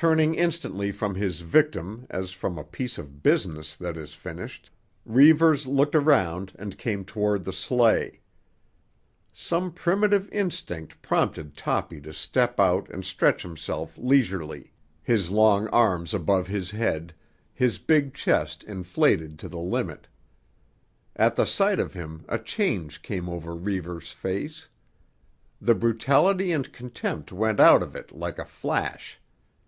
Turning 0.00 0.36
instantly 0.36 0.92
from 0.92 1.16
his 1.16 1.40
victim 1.40 2.06
as 2.08 2.30
from 2.30 2.56
a 2.56 2.62
piece 2.62 2.98
of 2.98 3.20
business 3.20 3.74
that 3.74 3.96
is 3.96 4.14
finished, 4.14 4.70
Reivers 5.04 5.66
looked 5.66 5.96
around 5.96 6.52
and 6.56 6.78
came 6.78 7.04
toward 7.04 7.42
the 7.42 7.52
sleigh. 7.52 8.20
Some 9.32 9.72
primitive 9.72 10.28
instinct 10.30 11.02
prompted 11.02 11.56
Toppy 11.56 12.00
to 12.02 12.12
step 12.14 12.60
out 12.60 12.88
and 12.90 13.04
stretch 13.04 13.42
himself 13.42 13.98
leisurely, 13.98 14.72
his 15.02 15.30
long 15.32 15.66
arms 15.70 16.14
above 16.14 16.46
his 16.46 16.70
head, 16.70 17.12
his 17.52 17.80
big 17.80 18.14
chest 18.14 18.62
inflated 18.62 19.36
to 19.40 19.48
the 19.48 19.58
limit. 19.58 20.06
At 21.16 21.34
the 21.34 21.44
sight 21.44 21.80
of 21.80 21.94
him 21.94 22.24
a 22.28 22.38
change 22.38 23.02
came 23.02 23.28
over 23.28 23.52
Reivers' 23.52 24.12
face. 24.12 24.68
The 25.60 25.74
brutality 25.74 26.52
and 26.52 26.72
contempt 26.72 27.32
went 27.32 27.58
out 27.58 27.82
of 27.82 27.96
it 27.96 28.12
like 28.12 28.38
a 28.38 28.44
flash. 28.44 29.18